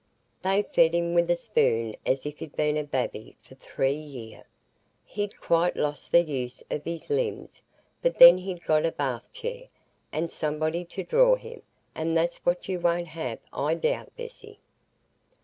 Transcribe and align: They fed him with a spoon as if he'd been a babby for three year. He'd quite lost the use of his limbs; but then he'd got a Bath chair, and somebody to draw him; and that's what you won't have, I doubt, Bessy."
They 0.41 0.63
fed 0.63 0.95
him 0.95 1.13
with 1.13 1.29
a 1.29 1.35
spoon 1.35 1.95
as 2.07 2.25
if 2.25 2.39
he'd 2.39 2.55
been 2.55 2.75
a 2.75 2.83
babby 2.83 3.35
for 3.39 3.53
three 3.53 3.91
year. 3.93 4.45
He'd 5.05 5.39
quite 5.39 5.75
lost 5.75 6.11
the 6.11 6.23
use 6.23 6.63
of 6.71 6.83
his 6.85 7.11
limbs; 7.11 7.61
but 8.01 8.17
then 8.17 8.39
he'd 8.39 8.65
got 8.65 8.83
a 8.83 8.91
Bath 8.91 9.31
chair, 9.31 9.67
and 10.11 10.31
somebody 10.31 10.85
to 10.85 11.03
draw 11.03 11.35
him; 11.35 11.61
and 11.93 12.17
that's 12.17 12.37
what 12.43 12.67
you 12.67 12.79
won't 12.79 13.09
have, 13.09 13.37
I 13.53 13.75
doubt, 13.75 14.11
Bessy." 14.17 14.57